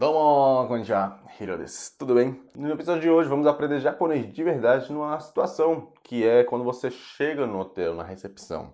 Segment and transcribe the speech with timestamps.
[0.00, 1.62] Domo, konnichiwa, Hiro.
[1.98, 2.42] Tudo bem?
[2.56, 6.90] No episódio de hoje vamos aprender japonês de verdade numa situação que é quando você
[6.90, 8.72] chega no hotel, na recepção.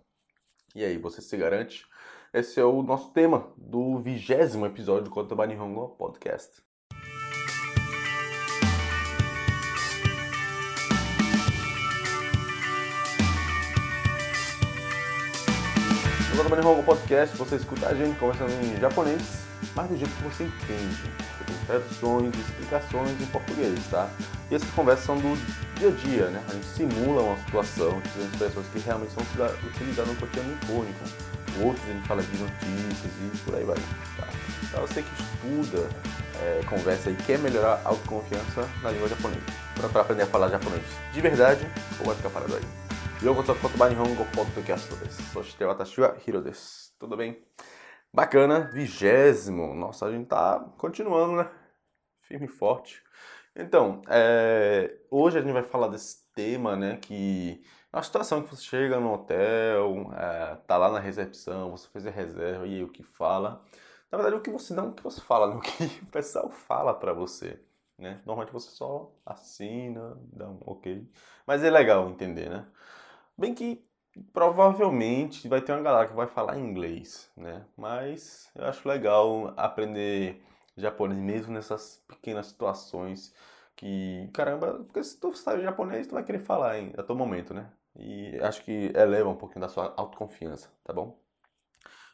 [0.72, 1.84] E aí, você se garante?
[2.32, 6.62] Esse é o nosso tema do vigésimo episódio do Kotoba Nihongo Podcast.
[16.30, 20.23] No Kotoba Nihongo Podcast você escuta a gente conversando em japonês mas do jeito que
[20.24, 21.12] você entende.
[21.38, 24.09] Você tem traduções e explicações em português, tá?
[24.51, 25.37] E essas conversas são do
[25.79, 26.43] dia a dia, né?
[26.48, 31.05] A gente simula uma situação, utilizando expressões que realmente são utilizadas no cotidiano icônico.
[31.62, 33.77] Outros a gente fala de notícias e por aí vai.
[33.77, 34.29] Tá?
[34.62, 35.89] Então você que estuda,
[36.41, 39.41] é, conversa e quer melhorar a autoconfiança na língua japonesa.
[39.93, 41.70] Para aprender a falar japonês de verdade,
[42.01, 42.62] ou vai ficar parado aí.
[43.23, 44.89] Eu vou tocar o Nihongo Podcast.
[45.33, 46.93] Sou watashi wa Hiro desu.
[46.98, 47.39] Tudo bem?
[48.16, 49.75] Bacana, vigésimo.
[49.75, 51.51] Nossa, a gente tá continuando, né?
[52.23, 53.02] Firme e forte.
[53.55, 56.97] Então, é, hoje a gente vai falar desse tema, né?
[56.97, 61.89] Que é uma situação que você chega no hotel, é, tá lá na recepção, você
[61.91, 63.62] fez a reserva e o que fala.
[64.11, 65.56] Na verdade, o que você não o que você fala, né?
[65.59, 67.62] o que o pessoal fala para você,
[67.98, 68.22] né?
[68.25, 71.06] Normalmente você só assina, dá um ok.
[71.47, 72.67] Mas é legal entender, né?
[73.37, 73.87] Bem que
[74.33, 77.64] provavelmente vai ter uma galera que vai falar inglês, né?
[77.77, 80.42] Mas eu acho legal aprender
[80.77, 83.34] japonês mesmo nessas pequenas situações
[83.75, 87.53] que, caramba, porque se tu sabe japonês, tu vai querer falar em, a todo momento,
[87.53, 87.70] né?
[87.98, 91.19] E acho que eleva um pouquinho da sua autoconfiança, tá bom?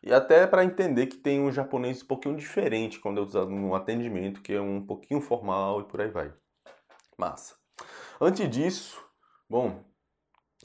[0.03, 3.75] E até para entender que tem um japonês um pouquinho diferente quando é usado no
[3.75, 6.33] atendimento, que é um pouquinho formal e por aí vai.
[7.17, 7.55] Massa.
[8.21, 9.01] Antes disso,
[9.49, 9.85] bom,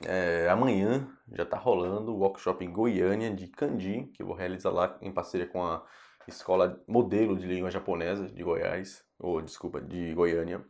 [0.05, 4.69] é, amanhã já está rolando o workshop em Goiânia de Kanji, que eu vou realizar
[4.69, 5.83] lá em parceria com a
[6.27, 10.63] Escola Modelo de Língua Japonesa de Goiás, ou desculpa, de Goiânia.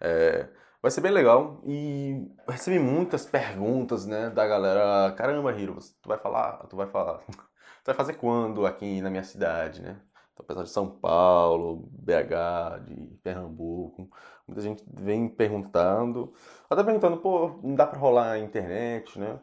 [0.00, 0.48] É,
[0.80, 5.12] vai ser bem legal e recebi muitas perguntas, né, da galera.
[5.12, 9.24] Caramba, Hiro, tu vai falar, tu vai falar, tu vai fazer quando aqui na minha
[9.24, 10.00] cidade, né?
[10.46, 14.10] Pessoal de São Paulo, BH, de Pernambuco,
[14.46, 16.32] muita gente vem perguntando,
[16.68, 19.38] até perguntando, pô, não dá para rolar na internet, né?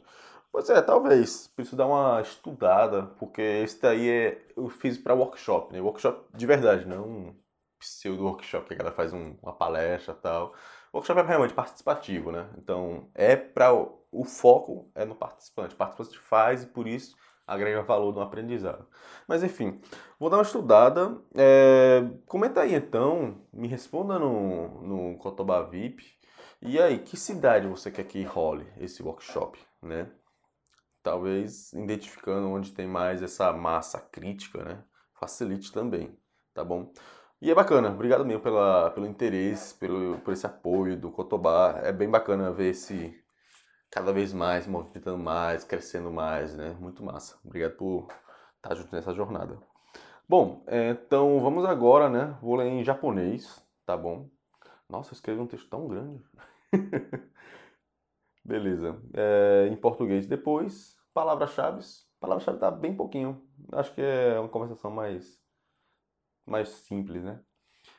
[0.51, 1.47] Pois é, talvez.
[1.55, 5.79] Preciso dar uma estudada, porque esse daí é, eu fiz para workshop, né?
[5.81, 7.35] Workshop de verdade, não um
[7.79, 10.53] pseudo workshop que a galera faz um, uma palestra tal.
[10.93, 12.49] Workshop é realmente participativo, né?
[12.57, 15.75] Então, é para o foco é no participante.
[15.75, 17.15] O participante faz e por isso
[17.49, 18.85] agrega valor no aprendizado.
[19.27, 19.81] Mas enfim,
[20.19, 21.17] vou dar uma estudada.
[21.35, 26.05] É, comenta aí então, me responda no, no Cotoba VIP.
[26.61, 30.09] E aí, que cidade você quer que role esse workshop, né?
[31.01, 34.83] Talvez identificando onde tem mais essa massa crítica, né?
[35.13, 36.17] Facilite também,
[36.53, 36.91] tá bom?
[37.41, 41.79] E é bacana, obrigado mesmo pela, pelo interesse, pelo, por esse apoio do Cotobá.
[41.83, 43.17] É bem bacana ver esse,
[43.91, 46.75] cada vez mais, movimentando mais, crescendo mais, né?
[46.79, 47.37] Muito massa.
[47.43, 48.07] Obrigado por
[48.57, 49.59] estar junto nessa jornada.
[50.27, 52.37] Bom, é, então vamos agora, né?
[52.41, 54.29] Vou ler em japonês, tá bom?
[54.87, 56.23] Nossa, eu escrevi um texto tão grande.
[58.45, 59.01] Beleza.
[59.13, 61.81] É, em português depois, palavras-chave.
[62.19, 63.41] Palavra-chave tá bem pouquinho.
[63.71, 65.39] Acho que é uma conversação mais,
[66.45, 67.39] mais simples, né?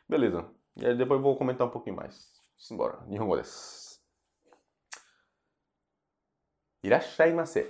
[0.08, 0.48] Beleza.
[0.76, 2.40] E aí depois eu vou comentar um pouquinho mais.
[2.56, 3.00] Simbora.
[3.06, 3.89] Nihongo desu.
[6.82, 7.66] いらっしゃいませ。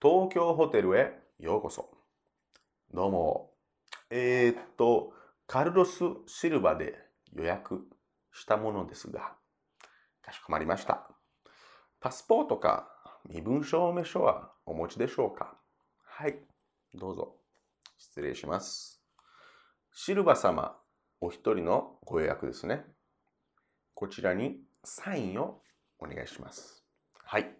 [0.00, 1.90] 東京ホテルへようこそ。
[2.94, 3.50] どうも。
[4.08, 5.12] えー、っと、
[5.46, 6.98] カルロス・シルバで
[7.34, 7.86] 予約
[8.32, 9.34] したものですが、
[10.22, 11.06] かしこまりました。
[12.00, 12.88] パスポートか
[13.28, 15.58] 身分証明書はお持ちでしょうか？
[16.02, 16.38] はい、
[16.94, 17.36] どうぞ。
[17.98, 19.02] 失礼します。
[19.92, 20.78] シルバ様、
[21.20, 22.86] お一人のご予約ですね。
[23.92, 25.60] こちらにサインを
[25.98, 26.82] お願いします。
[27.22, 27.52] はい。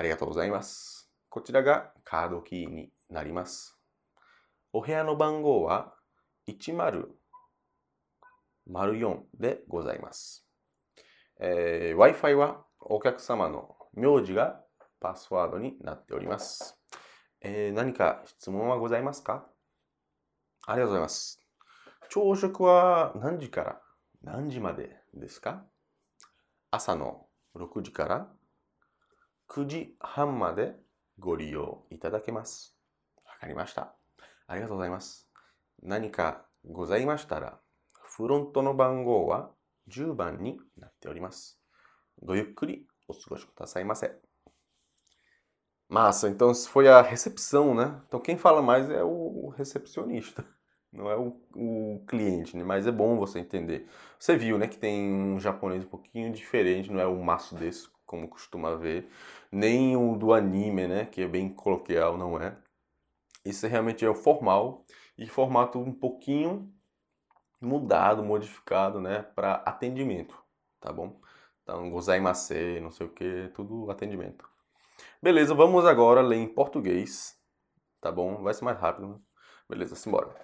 [0.00, 1.10] ありがとうございます。
[1.28, 3.78] こちらがカードキーになります。
[4.72, 5.92] お部屋の番号は
[6.48, 7.06] 1004
[9.38, 10.46] でございます。
[11.38, 14.62] えー、Wi-Fi はお客様の名字が
[15.00, 16.78] パスワードになっております。
[17.42, 19.44] えー、何か質問はございますか？
[20.66, 21.42] ありがとうございます。
[22.08, 23.78] 朝食は何時から？
[24.22, 25.62] 何時までですか？
[26.70, 28.32] 朝の6時から
[29.49, 30.75] 9時半まで
[31.19, 32.77] ご利用いただけます。
[33.25, 33.95] わかりました。
[34.47, 35.29] ありがとうございます。
[35.81, 37.59] 何かございましたら、
[37.93, 39.51] フロントの番号は
[39.89, 41.59] 10番になっております。
[42.21, 44.11] ごゆっくりお過ごしくださいませ。
[45.87, 48.01] Massa, então isso foi a recepção, né?
[48.07, 50.43] Então quem fala mais é o recepcionista.
[50.95, 52.63] não é o, o cliente, né?
[52.63, 53.87] mas é bom você entender.
[54.17, 57.87] Você viu, né, que tem um japonês um pouquinho diferente, não é um maço desse,
[58.10, 59.08] como costuma ver,
[59.52, 62.56] nem o do anime, né, que é bem coloquial, não é.
[63.44, 64.84] Isso realmente é o formal
[65.16, 66.74] e formato um pouquinho
[67.60, 70.36] mudado, modificado, né, para atendimento,
[70.80, 71.20] tá bom?
[71.62, 74.44] Então, gozaimasu, não sei o que, tudo atendimento.
[75.22, 77.38] Beleza, vamos agora ler em português,
[78.00, 78.42] tá bom?
[78.42, 79.20] Vai ser mais rápido, né?
[79.68, 80.34] Beleza, simbora.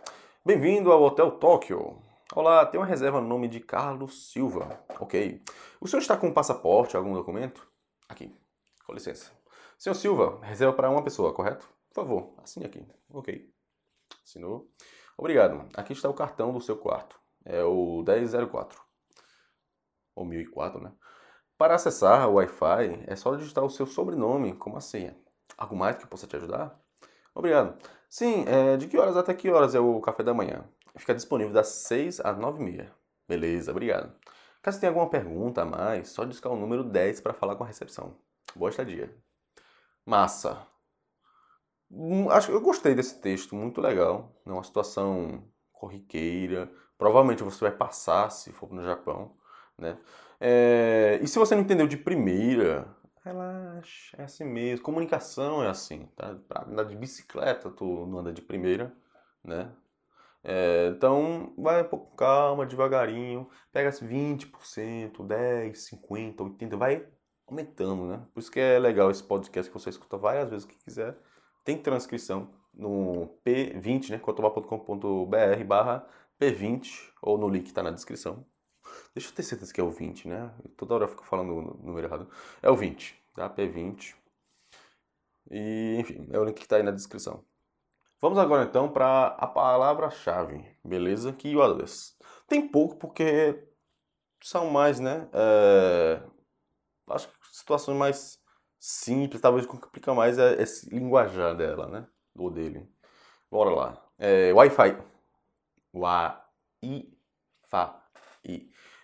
[0.45, 2.01] Bem-vindo ao Hotel Tóquio.
[2.35, 4.85] Olá, tem uma reserva no nome de Carlos Silva.
[4.99, 5.41] Ok.
[5.81, 7.67] O senhor está com passaporte, algum documento?
[8.09, 8.37] Aqui.
[8.85, 9.31] Com licença.
[9.79, 11.69] Senhor Silva, reserva para uma pessoa, correto?
[11.89, 12.85] Por favor, assine aqui.
[13.11, 13.49] Ok.
[14.25, 14.69] Assinou.
[15.17, 15.69] Obrigado.
[15.77, 17.19] Aqui está o cartão do seu quarto.
[17.45, 18.83] É o 1004.
[20.17, 20.93] Ou 1004, né?
[21.57, 25.17] Para acessar o Wi-Fi, é só digitar o seu sobrenome como a senha.
[25.57, 26.77] Algo mais que eu possa te ajudar?
[27.33, 27.81] Obrigado.
[28.11, 30.69] Sim, é, de que horas até que horas é o café da manhã?
[30.97, 32.93] Fica disponível das 6 às 9 e meia.
[33.29, 34.13] Beleza, obrigado.
[34.63, 37.67] Caso tenha alguma pergunta a mais, só discar o número 10 para falar com a
[37.67, 38.17] recepção.
[38.55, 39.15] Boa estadia.
[40.05, 40.67] Massa.
[41.91, 44.33] Hum, acho eu gostei desse texto, muito legal.
[44.45, 46.71] É uma situação corriqueira.
[46.99, 49.37] Provavelmente você vai passar se for no Japão,
[49.79, 49.99] né?
[50.41, 52.89] É, e se você não entendeu de primeira,
[53.25, 54.85] relaxa, é assim mesmo.
[54.85, 56.35] Comunicação é assim, tá?
[56.49, 58.93] Pra andar de bicicleta, tu não anda de primeira,
[59.45, 59.73] né?
[60.49, 67.05] É, então, vai um pouco calma, devagarinho, pega 20%, 10, 50, 80, vai
[67.49, 68.25] aumentando, né?
[68.33, 71.19] Por isso que é legal esse podcast que você escuta várias vezes que quiser.
[71.65, 74.19] Tem transcrição no P20, né?
[74.21, 76.07] cotobar.com.br barra
[76.41, 78.47] P20, ou no link que está na descrição.
[79.15, 80.55] Deixa eu ter certeza que é o 20, né?
[80.77, 82.31] Toda hora eu fico falando o número errado.
[82.63, 83.51] É o 20, tá?
[83.51, 84.15] P20.
[85.51, 87.45] E, enfim, é o link que está aí na descrição.
[88.21, 91.33] Vamos agora então para a palavra-chave, beleza?
[91.33, 92.17] Keywords.
[92.49, 93.63] Tem pouco porque
[94.43, 95.29] são mais, né?
[95.33, 96.23] É...
[97.09, 98.41] Acho que situações mais
[98.79, 102.07] simples, talvez que complica mais é esse linguajar dela, né?
[102.37, 102.89] Ou dele.
[103.51, 104.11] Bora lá.
[104.19, 104.97] É, Wi-Fi.
[105.95, 107.07] Wi-Fi.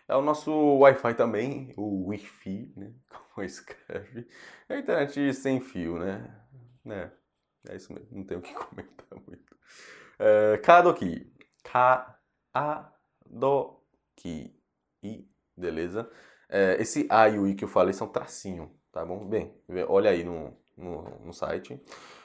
[0.08, 2.92] É o nosso Wi-Fi também, o Wi-Fi, né?
[3.34, 4.28] Como escreve.
[4.68, 6.34] É a internet sem fio, né?
[6.84, 7.12] né?
[7.68, 9.56] É isso mesmo, não tenho o que comentar muito.
[10.18, 11.32] É, Kadoki.
[11.64, 12.12] Ka-a-do-ki.
[15.04, 16.08] I, beleza?
[16.48, 19.26] É, esse A e o I que eu falei são tracinho, tá bom?
[19.26, 19.52] Bem,
[19.88, 21.80] olha aí no, no, no site.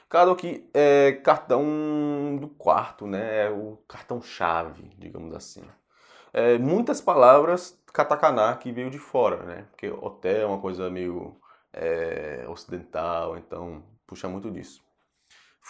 [0.08, 3.46] Kadoki é cartão do quarto, né?
[3.46, 5.62] É o cartão-chave, digamos assim.
[6.32, 9.66] É, muitas palavras katakana que veio de fora, né?
[9.70, 11.36] Porque hotel é uma coisa meio
[11.72, 14.87] é, ocidental, então puxa muito disso.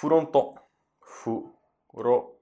[0.00, 0.54] Furonto.
[1.02, 2.38] Furonto.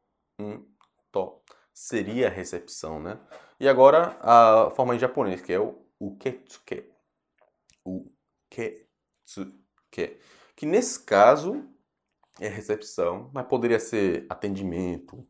[1.72, 3.18] Seria a recepção, né?
[3.58, 6.92] E agora a forma em japonês, que é o uketsuke.
[7.82, 8.84] Uketsuke.
[10.54, 11.66] Que nesse caso
[12.38, 15.26] é recepção, mas poderia ser atendimento,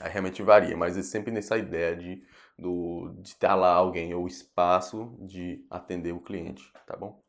[0.00, 2.24] Aí realmente varia, mas é sempre nessa ideia de,
[2.56, 7.20] do, de estar lá alguém ou espaço de atender o cliente, tá bom?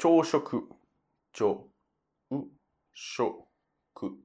[0.00, 0.74] Choshoku.
[2.92, 4.20] Choshoku.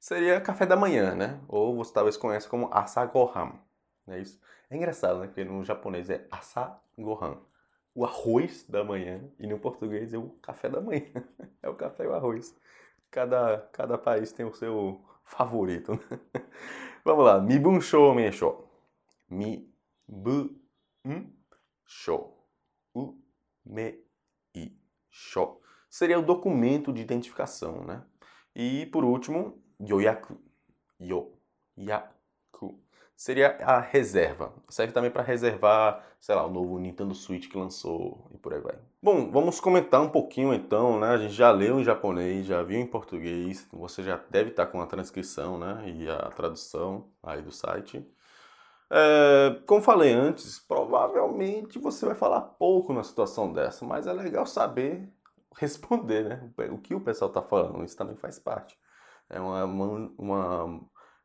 [0.00, 1.40] Seria café da manhã, né?
[1.48, 3.52] Ou você talvez conheça como asagohan.
[4.08, 4.40] É isso?
[4.68, 5.26] É engraçado, né?
[5.26, 7.38] Porque no japonês é asagohan.
[7.94, 9.22] O arroz da manhã.
[9.38, 11.02] E no português é o café da manhã.
[11.62, 12.56] É o café e o arroz.
[13.08, 15.92] Cada, cada país tem o seu favorito.
[15.92, 16.20] Né?
[17.04, 17.40] Vamos lá.
[17.40, 18.64] Mibun shou meisho.
[19.30, 20.50] Mibun
[21.86, 22.48] shou.
[22.94, 23.16] U
[23.64, 24.04] me
[24.54, 24.76] i
[25.08, 25.61] shou.
[25.92, 28.02] Seria o documento de identificação, né?
[28.56, 30.38] E por último, yoyaku.
[30.98, 32.80] Yoyaku.
[33.14, 34.54] Seria a reserva.
[34.70, 38.60] Serve também para reservar, sei lá, o novo Nintendo Switch que lançou e por aí
[38.62, 38.74] vai.
[39.02, 41.08] Bom, vamos comentar um pouquinho então, né?
[41.08, 44.80] A gente já leu em japonês, já viu em português, você já deve estar com
[44.80, 45.84] a transcrição, né?
[45.94, 48.02] E a tradução aí do site.
[48.90, 54.46] É, como falei antes, provavelmente você vai falar pouco na situação dessa, mas é legal
[54.46, 55.06] saber
[55.56, 56.50] responder, né?
[56.70, 58.76] O que o pessoal está falando, isso também faz parte.
[59.28, 60.80] É uma, uma, uma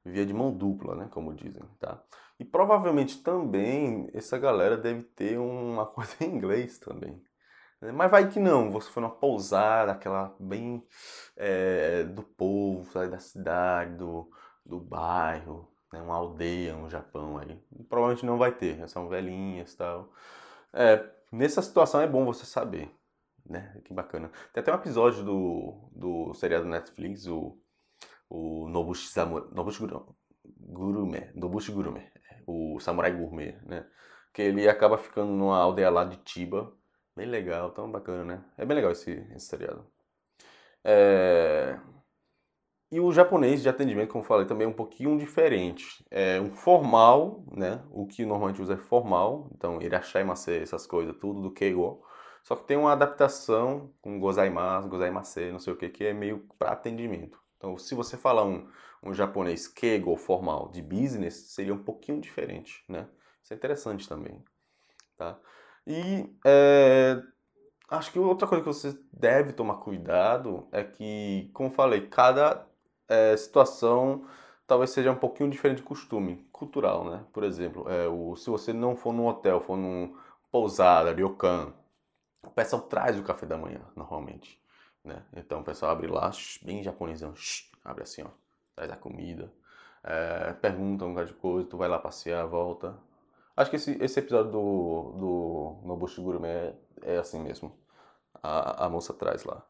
[0.05, 1.07] via de mão dupla, né?
[1.11, 2.01] Como dizem, tá?
[2.39, 7.21] E provavelmente também essa galera deve ter uma coisa em inglês também.
[7.93, 10.83] Mas vai que não, você foi numa pousada, aquela bem
[11.35, 14.27] é, do povo, sabe, da cidade, do,
[14.65, 16.01] do bairro, né?
[16.01, 17.61] uma aldeia no Japão aí.
[17.87, 20.11] Provavelmente não vai ter, são velhinhas e tal.
[20.73, 22.91] É, nessa situação é bom você saber,
[23.49, 23.79] né?
[23.85, 24.31] Que bacana.
[24.53, 27.57] Tem até um episódio do, do seriado Netflix, o,
[28.29, 29.87] o Nobushi Samurai, Nobushi,
[30.59, 32.03] Gurume, Nobushi Gurume,
[32.45, 33.85] o samurai gourmet, né?
[34.33, 36.73] Que ele acaba ficando numa aldeia lá de Chiba,
[37.15, 38.45] bem legal, tão bacana, né?
[38.57, 39.85] É bem legal esse, esse seriado.
[40.83, 41.79] É...
[42.89, 46.05] E o japonês de atendimento, como falei, também é um pouquinho diferente.
[46.09, 47.83] É um formal, né?
[47.91, 52.01] O que normalmente usa é formal, então irashaimase, essas coisas, tudo do keigo.
[52.47, 56.47] Só que tem uma adaptação com gozaimasu, gozaimase, não sei o que, que é meio
[56.57, 57.37] para atendimento.
[57.57, 58.65] Então, se você falar um,
[59.03, 63.09] um japonês keigo formal de business, seria um pouquinho diferente, né?
[63.43, 64.41] Isso é interessante também,
[65.17, 65.37] tá?
[65.85, 67.21] E é,
[67.89, 72.65] acho que outra coisa que você deve tomar cuidado é que, como falei, cada
[73.09, 74.25] é, situação
[74.65, 77.25] talvez seja um pouquinho diferente de costume cultural, né?
[77.33, 80.15] Por exemplo, é, o, se você não for num hotel, for num
[80.49, 81.73] pousada, ryokan,
[82.47, 84.61] o pessoal traz o café da manhã, normalmente,
[85.03, 85.23] né?
[85.35, 87.33] Então o pessoal abre lá, bem japonesão,
[87.83, 88.29] abre assim, ó,
[88.75, 89.51] traz a comida,
[90.03, 92.97] é, pergunta um bocado de coisa, tu vai lá passear, volta.
[93.55, 97.77] Acho que esse, esse episódio do, do Nobushi Gourmet é, é assim mesmo.
[98.41, 99.65] A, a moça traz lá.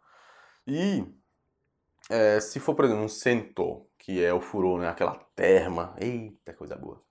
[0.65, 1.05] E
[2.09, 4.89] é, se for, por exemplo, um sento, que é o furor, né?
[4.89, 7.01] Aquela terma, eita, coisa boa.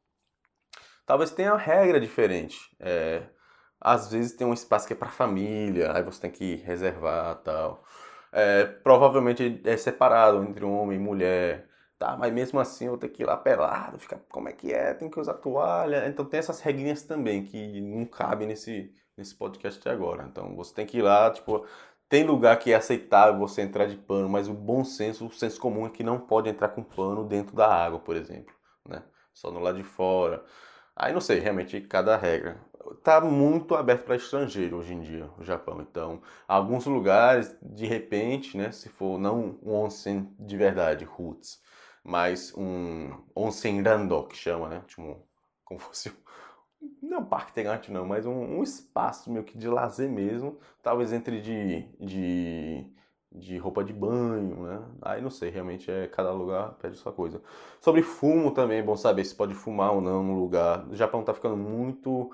[1.06, 2.58] Talvez tenha uma regra diferente.
[2.78, 3.26] É,
[3.80, 7.84] às vezes tem um espaço que é para família, aí você tem que reservar tal.
[8.32, 11.68] É, provavelmente é separado entre homem e mulher.
[11.98, 14.70] Tá, mas mesmo assim eu vou ter que ir lá pelado, fica, como é que
[14.72, 14.92] é?
[14.92, 16.06] Tem que usar toalha.
[16.08, 20.24] Então tem essas regrinhas também que não cabem nesse, nesse podcast agora.
[20.30, 21.66] Então você tem que ir lá, tipo,
[22.08, 25.60] tem lugar que é aceitável você entrar de pano, mas o bom senso, o senso
[25.60, 28.54] comum é que não pode entrar com pano dentro da água, por exemplo,
[28.86, 29.02] né?
[29.32, 30.44] Só no lado de fora.
[30.96, 32.58] Aí não sei, realmente cada regra.
[33.02, 35.80] Tá muito aberto para estrangeiro hoje em dia, o Japão.
[35.82, 41.60] Então, alguns lugares, de repente, né, se for não um onsen de verdade, roots,
[42.02, 45.22] mas um onsen rando, que chama, né, tipo,
[45.64, 46.12] como fosse
[47.02, 51.40] não parque temático não, mas um, um, espaço meio que de lazer mesmo, talvez entre
[51.40, 52.90] de, de,
[53.32, 54.82] de roupa de banho, né?
[55.02, 57.42] Aí não sei, realmente é cada lugar pede sua coisa.
[57.80, 60.86] Sobre fumo também é bom saber se pode fumar ou não no lugar.
[60.88, 62.30] O Japão tá ficando muito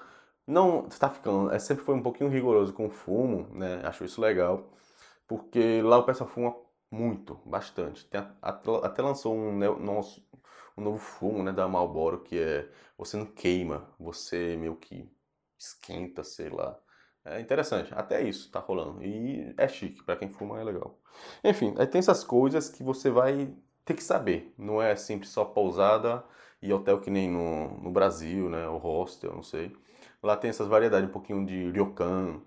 [0.47, 3.81] não está ficando, é sempre foi um pouquinho rigoroso com o fumo, né?
[3.85, 4.71] Acho isso legal,
[5.27, 6.55] porque lá o pessoal fuma
[6.91, 8.07] muito, bastante.
[8.07, 10.23] Tem, até, lançou um nosso
[10.77, 15.09] um novo fumo né, da Marlboro, que é você não queima, você meio que
[15.59, 16.79] esquenta, sei lá.
[17.25, 19.03] É interessante, até isso tá rolando.
[19.05, 20.99] E é chique, para quem fuma é legal.
[21.45, 24.53] Enfim, aí tem essas coisas que você vai ter que saber.
[24.59, 26.25] Não é simples só pousada
[26.61, 28.67] e hotel que nem no, no Brasil, né?
[28.69, 29.73] O hostel, não sei.
[30.23, 32.41] Lá tem essas variedades, um pouquinho de ryokan,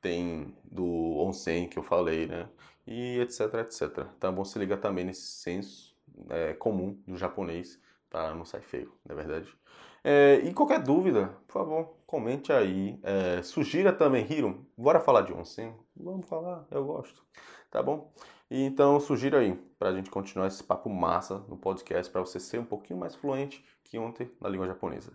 [0.00, 0.84] tem do
[1.18, 2.48] onsen que eu falei, né?
[2.86, 4.06] E etc, etc.
[4.20, 5.96] É bom se ligar também nesse senso
[6.28, 9.56] é, comum do japonês para não sair feio, não é verdade?
[10.02, 12.98] É, e qualquer dúvida, por favor, comente aí.
[13.02, 15.74] É, sugira também, Hiro, bora falar de onsen?
[15.94, 17.22] Vamos falar, eu gosto,
[17.70, 18.12] tá bom?
[18.50, 22.58] Então sugira aí para a gente continuar esse papo massa no podcast para você ser
[22.58, 25.12] um pouquinho mais fluente que ontem na língua japonesa.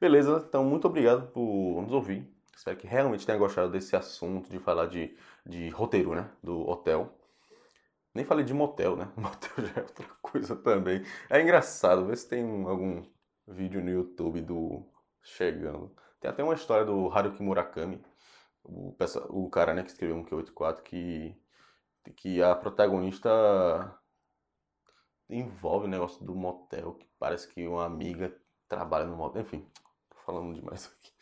[0.00, 0.42] Beleza?
[0.48, 2.26] Então muito obrigado por nos ouvir.
[2.56, 5.16] Espero que realmente tenha gostado desse assunto de falar de,
[5.46, 6.30] de roteiro, né?
[6.42, 7.14] Do hotel.
[8.14, 9.08] Nem falei de motel, né?
[9.16, 11.02] Motel já é outra coisa também.
[11.30, 13.04] É engraçado, vê se tem algum
[13.48, 14.84] vídeo no YouTube do
[15.22, 15.94] chegando.
[16.20, 18.00] Tem até uma história do Haruki Murakami,
[18.64, 18.94] o,
[19.30, 21.36] o cara né, que escreveu 1Q84, que,
[22.16, 23.30] que a protagonista
[25.28, 28.34] envolve o negócio do motel, que parece que uma amiga
[28.68, 29.42] trabalha no motel.
[29.42, 29.66] Enfim,
[30.10, 31.12] tô falando demais aqui.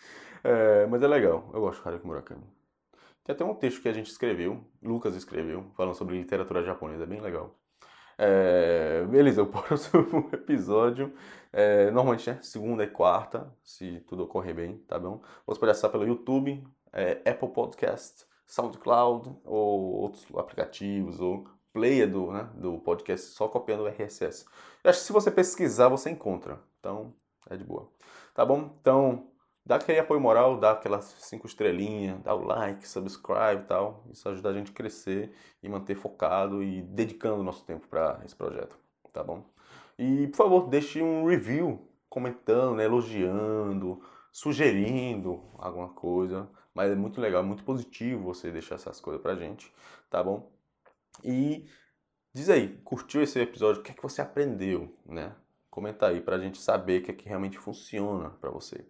[0.44, 2.44] É, mas é legal, eu gosto do Haruki Murakami.
[3.24, 7.06] Tem até um texto que a gente escreveu, Lucas escreveu, falando sobre literatura japonesa, é
[7.06, 7.58] bem legal.
[8.18, 11.12] É, beleza, o próximo episódio,
[11.56, 15.22] é, normalmente, né, segunda e quarta, se tudo ocorrer bem, tá bom?
[15.46, 22.30] Você pode acessar pelo YouTube, é, Apple Podcast, SoundCloud, ou outros aplicativos, ou player do,
[22.30, 24.44] né, do podcast, só copiando o RSS.
[24.84, 27.14] Eu acho que se você pesquisar, você encontra, então
[27.48, 27.88] é de boa.
[28.34, 28.76] Tá bom?
[28.78, 29.30] Então,
[29.64, 34.04] dá aquele apoio moral, dá aquelas cinco estrelinhas, dá o like, subscribe e tal.
[34.12, 35.32] Isso ajuda a gente a crescer
[35.62, 38.78] e manter focado e dedicando o nosso tempo para esse projeto,
[39.10, 39.55] tá bom?
[39.98, 46.48] E, por favor, deixe um review comentando, né, elogiando, sugerindo alguma coisa.
[46.74, 49.72] Mas é muito legal, muito positivo você deixar essas coisas pra gente,
[50.10, 50.52] tá bom?
[51.24, 51.66] E
[52.34, 53.80] diz aí, curtiu esse episódio?
[53.80, 55.34] O que é que você aprendeu, né?
[55.70, 58.84] Comenta aí pra gente saber o que é que realmente funciona para você.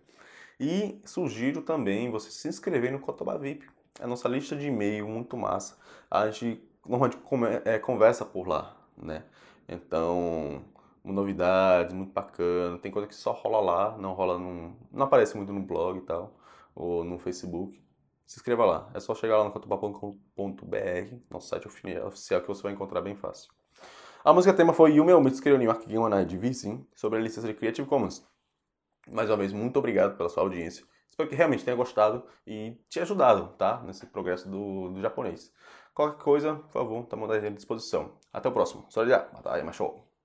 [0.58, 3.66] E sugiro também você se inscrever no Cotoba VIP,
[4.00, 5.78] é a nossa lista de e-mail muito massa.
[6.10, 7.18] A gente normalmente
[7.64, 9.24] é, conversa por lá, né?
[9.68, 10.64] Então,
[11.12, 12.78] novidades, muito bacana.
[12.78, 16.02] Tem coisa que só rola lá, não rola num, não aparece muito no blog e
[16.02, 16.36] tal,
[16.74, 17.82] ou no Facebook.
[18.26, 18.90] Se inscreva lá.
[18.94, 23.50] É só chegar lá no catupa.com.br, nosso site oficial que você vai encontrar bem fácil.
[24.24, 24.92] A música tema foi
[25.36, 28.26] escreveu New York Game Night sim, sobre a licença de Creative Commons.
[29.08, 30.84] Mais uma vez, muito obrigado pela sua audiência.
[31.08, 33.80] Espero que realmente tenha gostado e te ajudado, tá?
[33.84, 35.52] Nesse progresso do, do japonês.
[35.94, 38.18] Qualquer coisa, por favor, estamos à disposição.
[38.32, 38.84] Até o próximo.
[38.90, 40.15] Só matai, macho.